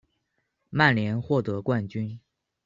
[0.71, 2.19] 曼联获得冠军。